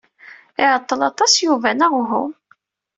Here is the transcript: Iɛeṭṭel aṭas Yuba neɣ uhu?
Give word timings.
Iɛeṭṭel 0.61 1.01
aṭas 1.09 1.33
Yuba 1.45 1.69
neɣ 1.73 1.91
uhu? 2.01 2.23